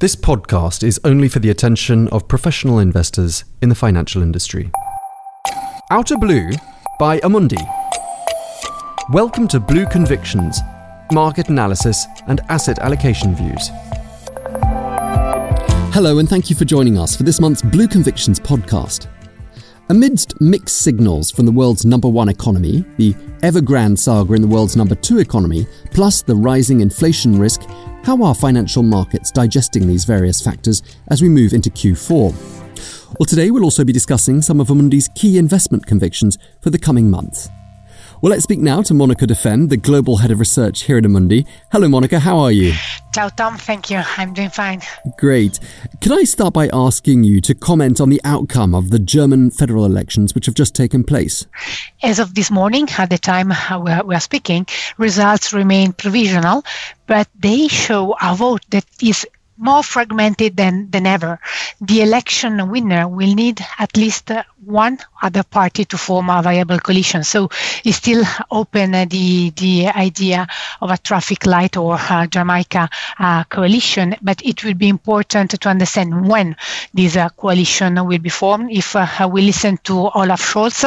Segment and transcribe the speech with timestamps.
[0.00, 4.70] This podcast is only for the attention of professional investors in the financial industry.
[5.90, 6.52] Outer Blue
[6.98, 7.60] by Amundi.
[9.12, 10.58] Welcome to Blue Convictions,
[11.12, 13.68] market analysis and asset allocation views.
[15.92, 19.06] Hello, and thank you for joining us for this month's Blue Convictions podcast.
[19.90, 23.12] Amidst mixed signals from the world's number one economy, the
[23.42, 27.68] Evergrande saga in the world's number two economy, plus the rising inflation risk
[28.04, 32.32] how are financial markets digesting these various factors as we move into Q4?
[33.18, 37.10] Well, today we'll also be discussing some of Amundi's key investment convictions for the coming
[37.10, 37.50] months.
[38.22, 41.46] Well, let's speak now to Monica Defend, the Global Head of Research here at Amundi.
[41.72, 42.74] Hello, Monica, how are you?
[43.14, 43.56] Ciao, Tom.
[43.56, 44.02] Thank you.
[44.18, 44.82] I'm doing fine.
[45.16, 45.58] Great.
[46.02, 49.86] Can I start by asking you to comment on the outcome of the German federal
[49.86, 51.46] elections which have just taken place?
[52.02, 54.66] As of this morning, at the time uh, we are speaking,
[54.98, 56.62] results remain provisional,
[57.06, 59.26] but they show a vote that is
[59.60, 61.38] more fragmented than, than ever.
[61.80, 64.30] The election winner will need at least
[64.64, 67.24] one other party to form a viable coalition.
[67.24, 67.48] So
[67.84, 70.46] it's still open uh, the the idea
[70.80, 71.98] of a traffic light or
[72.30, 76.56] Jamaica uh, coalition, but it will be important to understand when
[76.94, 78.70] this uh, coalition will be formed.
[78.70, 80.82] If uh, we listen to Olaf Scholz,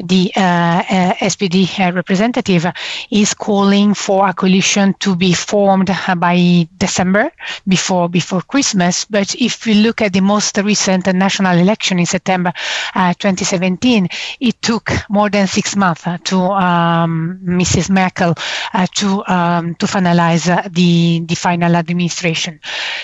[0.00, 0.82] the uh,
[1.20, 2.66] SPD representative
[3.10, 7.30] is calling for a coalition to be formed by December
[7.66, 9.04] before before Christmas.
[9.04, 12.52] But if we look at the most recent national election in September
[12.94, 14.08] 2017,
[14.40, 17.90] it took more than six months uh, to um, Mrs.
[17.90, 18.34] Merkel
[18.72, 22.60] uh, to um, to finalize uh, the the final administration.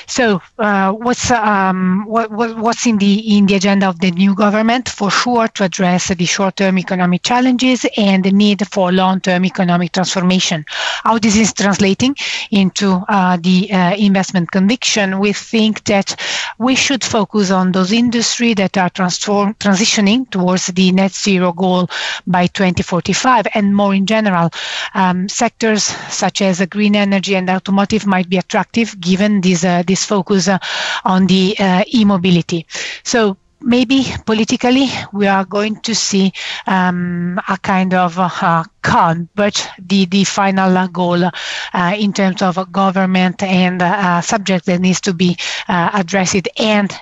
[0.07, 4.89] So, what's um, what, what's in the in the agenda of the new government?
[4.89, 10.65] For sure, to address the short-term economic challenges and the need for long-term economic transformation.
[11.05, 12.17] How this is translating
[12.51, 14.96] into the investment conviction?
[14.97, 16.19] We think that
[16.59, 21.89] we should focus on those industries that are transform, transitioning towards the net zero goal
[22.27, 23.47] by 2045.
[23.55, 24.51] And more in general,
[24.95, 30.05] um, sectors such as green energy and automotive might be attractive given this, uh, this
[30.05, 30.59] focus uh,
[31.05, 32.67] on the uh, e-mobility.
[33.05, 36.33] So maybe politically we are going to see
[36.67, 42.73] um, a kind of uh, calm, but the, the final goal uh, in terms of
[42.73, 45.37] government and uh, subject that needs to be
[45.69, 46.93] uh, addressed and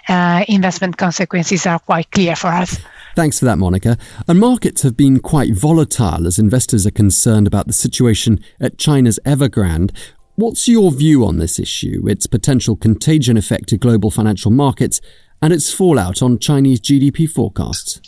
[0.48, 2.78] investment consequences are quite clear for us.
[3.14, 3.96] Thanks for that, Monica.
[4.26, 9.20] And markets have been quite volatile as investors are concerned about the situation at China's
[9.24, 9.92] Evergrande.
[10.36, 15.00] What's your view on this issue, its potential contagion effect to global financial markets,
[15.44, 18.00] and its fallout on Chinese GDP forecasts?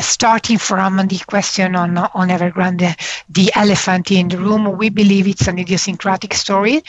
[0.00, 2.94] Starting from the question on, on Evergrande,
[3.30, 6.82] the elephant in the room, we believe it's an idiosyncratic story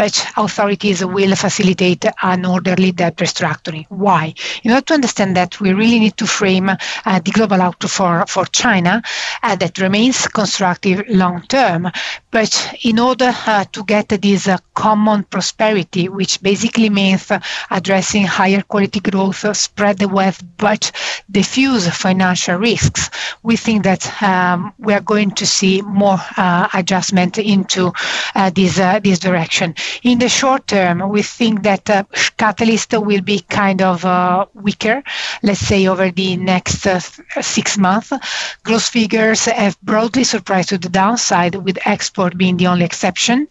[0.00, 3.84] but authorities will facilitate an orderly debt restructuring.
[3.90, 4.32] Why?
[4.62, 6.76] In order to understand that, we really need to frame uh,
[7.22, 9.02] the global outlook for, for China
[9.42, 11.90] uh, that remains constructive long term.
[12.30, 17.40] But in order uh, to get this uh, common prosperity, which basically means uh,
[17.70, 20.92] addressing higher quality growth, uh, spread the wealth, but
[21.30, 23.10] diffuse financial risks,
[23.42, 26.18] we think that um, we are going to see more
[26.72, 27.92] adjustment into
[28.54, 29.74] this, this direction.
[30.02, 32.04] In the short term, we think that uh,
[32.36, 35.02] Catalyst will be kind of uh, weaker,
[35.42, 36.98] let's say over the next uh,
[37.40, 38.12] six months.
[38.64, 43.46] Growth figures have broadly surprised to the downside, with export being the only exception.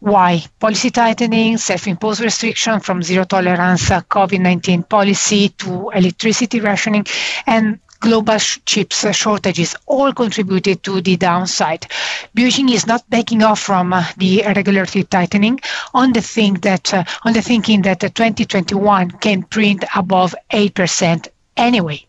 [0.00, 0.44] Why?
[0.58, 7.06] Policy tightening, self-imposed restriction from zero tolerance COVID-19 policy to electricity rationing,
[7.46, 11.86] and global sh- chips shortages all contributed to the downside.
[12.36, 15.60] Beijing is not backing off from uh, the regulatory tightening
[15.94, 21.28] on the thing that uh, on the thinking that uh, 2021 can print above 8%
[21.56, 22.04] anyway.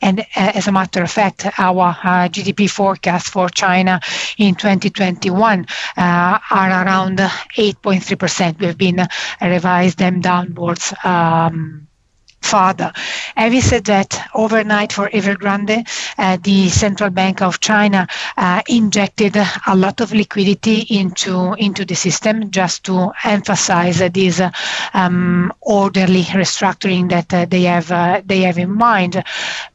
[0.00, 4.00] And uh, as a matter of fact, our uh, GDP forecast for China
[4.36, 5.66] in 2021
[5.96, 8.58] uh, are around 8.3%.
[8.58, 9.06] We've been
[9.40, 10.92] revised them downwards.
[11.04, 11.88] Um,
[12.42, 12.92] further.
[13.36, 15.86] Having said that, overnight for Evergrande,
[16.18, 18.06] uh, the Central Bank of China
[18.36, 24.50] uh, injected a lot of liquidity into into the system just to emphasize this uh,
[24.94, 29.22] um, orderly restructuring that uh, they have uh, they have in mind.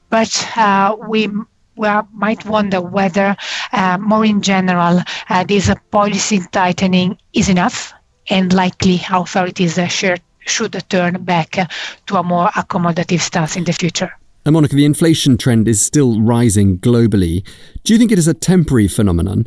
[0.10, 1.28] But uh, we
[1.76, 3.36] we might wonder whether,
[3.72, 7.94] uh, more in general, uh, this uh, policy tightening is enough,
[8.30, 10.18] and likely authorities share
[10.48, 11.58] should turn back
[12.08, 14.12] to a more accommodative stance in the future.
[14.46, 17.46] And Monica, the inflation trend is still rising globally.
[17.84, 19.46] Do you think it is a temporary phenomenon?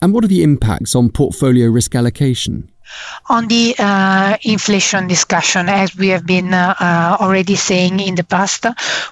[0.00, 2.70] And what are the impacts on portfolio risk allocation?
[3.28, 8.24] On the uh, inflation discussion, as we have been uh, uh, already saying in the
[8.24, 8.66] past,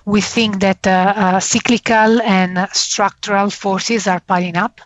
[0.05, 4.81] we think that uh, uh, cyclical and structural forces are piling up.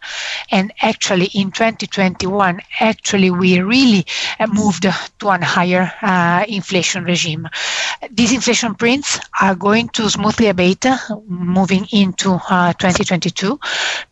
[0.50, 4.04] And actually, in 2021, actually, we really
[4.38, 5.90] uh, moved to a higher
[6.46, 7.48] inflation regime.
[8.10, 10.84] These inflation prints are going to smoothly abate
[11.26, 12.38] moving into
[12.78, 13.58] 2022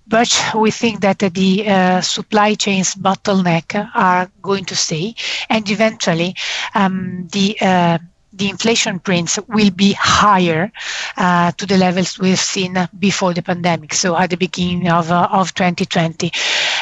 [0.06, 5.14] but we think that the uh, supply chains bottleneck are going to stay,
[5.49, 6.34] and eventually
[6.75, 7.99] um, the uh,
[8.32, 10.73] the inflation prints will be higher
[11.17, 15.29] uh, to the levels we've seen before the pandemic, so at the beginning of, uh,
[15.31, 16.31] of 2020.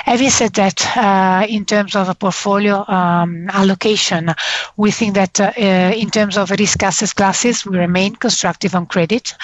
[0.05, 4.31] Having said that, uh, in terms of a portfolio um, allocation,
[4.77, 5.53] we think that uh,
[5.95, 9.35] in terms of risk asset classes, we remain constructive on credit.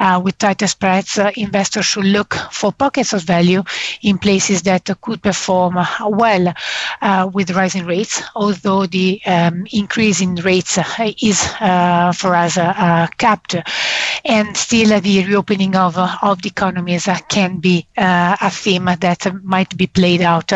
[0.00, 3.62] Uh, with tighter spreads, uh, investors should look for pockets of value
[4.02, 6.52] in places that could perform well
[7.32, 10.78] with rising rates, although the um, increase in rates
[11.22, 13.56] is uh, Uh, for us uh, uh capped.
[14.24, 19.76] And still, the reopening of, uh, of the economies can be a theme that might
[19.76, 20.52] be played out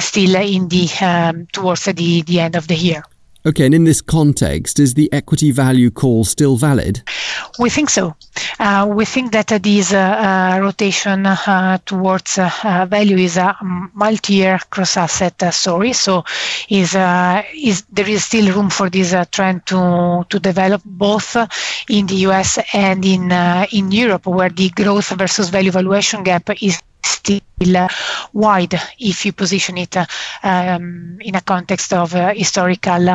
[0.00, 3.04] still in the um, towards the, the end of the year.
[3.46, 7.02] Okay, and in this context, is the equity value call still valid?
[7.58, 8.16] We think so.
[8.58, 13.56] Uh, we think that uh, this uh, rotation uh, towards uh, uh, value is a
[13.94, 15.92] multi-year cross-asset story.
[15.92, 16.24] So,
[16.68, 16.96] is
[17.54, 21.36] is there is still room for this trend to to develop both
[21.88, 22.58] in the U.S.
[22.74, 23.30] and in
[23.72, 27.40] in Europe, where the growth versus value valuation gap is still
[28.32, 29.96] wide if you position it
[30.42, 33.08] um, in a context of uh, historical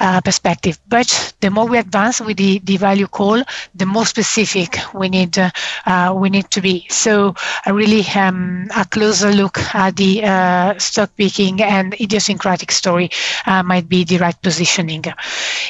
[0.00, 0.78] uh, perspective.
[0.88, 3.42] But the more we advance with the, the value call,
[3.74, 6.86] the more specific we need uh, we need to be.
[6.88, 7.34] So
[7.66, 13.10] really um, a closer look at the uh, stock picking and idiosyncratic story
[13.46, 15.04] uh, might be the right positioning.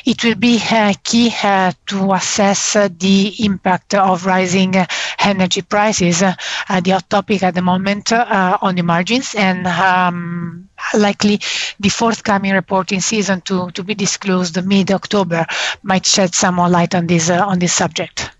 [0.04, 4.74] It will be uh, key to assess the impact of rising
[5.20, 11.40] energy prices, the hot topic at the moment uh, on the margins and um, likely
[11.80, 15.46] the forthcoming reporting season to, to be disclosed mid-October
[15.82, 18.30] might shed some more light on this uh, on this subject.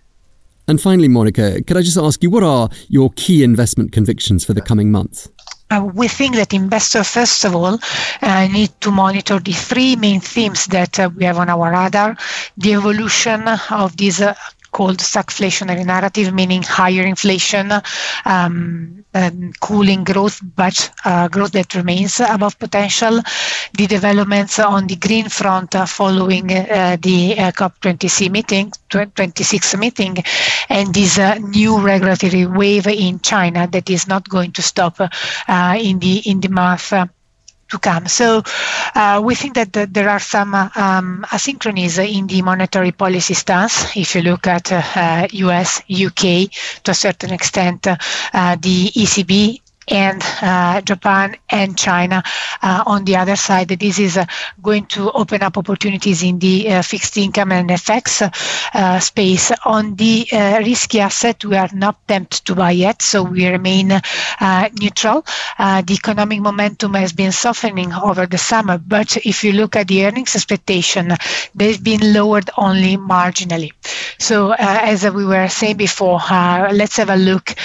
[0.67, 4.53] And finally, Monica, could I just ask you what are your key investment convictions for
[4.53, 5.27] the coming months?
[5.71, 7.77] Uh, we think that investors, first of all,
[8.21, 12.17] uh, need to monitor the three main themes that uh, we have on our radar
[12.57, 14.33] the evolution of these uh,
[14.71, 17.71] called stagflationary narrative, meaning higher inflation,
[18.25, 19.03] um,
[19.59, 23.19] cooling growth, but uh, growth that remains above potential.
[23.73, 30.17] The developments on the green front uh, following uh, the uh, COP26 meeting, 26 meeting,
[30.69, 35.77] and this uh, new regulatory wave in China that is not going to stop uh,
[35.79, 36.93] in the in the month
[37.69, 38.07] to come.
[38.07, 38.43] So
[38.95, 43.33] uh, we think that, that, there are some uh, um, asynchronies in the monetary policy
[43.33, 43.95] stance.
[43.95, 46.51] If you look at uh, US, UK,
[46.83, 47.97] to a certain extent, uh,
[48.59, 52.23] the ECB and uh, Japan and China.
[52.61, 54.25] Uh, on the other side, this is uh,
[54.61, 58.21] going to open up opportunities in the uh, fixed income and FX
[58.73, 59.51] uh, space.
[59.65, 63.87] On the uh, risky asset, we are not tempted to buy yet, so we remain
[64.79, 65.25] neutral.
[65.57, 70.05] the economic momentum has been softening over the summer, but if you look at the
[70.05, 71.11] earnings expectation,
[71.55, 73.71] they've been lowered only marginally.
[74.19, 77.55] So, as we were saying before, let's have a look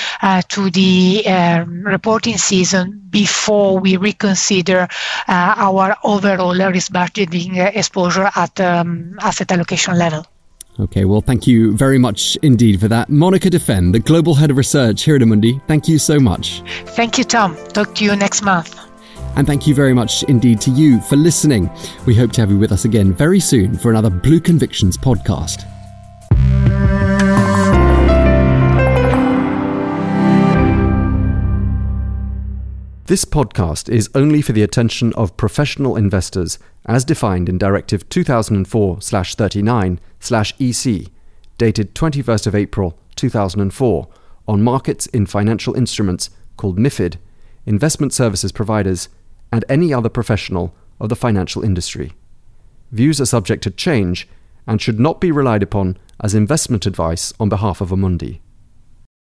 [0.48, 4.86] to the um, report reporting season before we reconsider
[5.26, 10.24] uh, our overall risk budgeting exposure at um, asset allocation level.
[10.78, 13.08] Okay, well, thank you very much indeed for that.
[13.08, 16.62] Monica Defend, the Global Head of Research here at Amundi, thank you so much.
[16.94, 17.56] Thank you, Tom.
[17.72, 18.78] Talk to you next month.
[19.34, 21.68] And thank you very much indeed to you for listening.
[22.06, 25.68] We hope to have you with us again very soon for another Blue Convictions podcast.
[33.06, 41.08] This podcast is only for the attention of professional investors as defined in Directive 2004/39/EC
[41.58, 44.08] dated 21st of April 2004
[44.48, 47.18] on markets in financial instruments called MIFID,
[47.66, 49.10] investment services providers,
[49.52, 52.12] and any other professional of the financial industry.
[52.90, 54.26] Views are subject to change
[54.66, 58.40] and should not be relied upon as investment advice on behalf of a Amundi.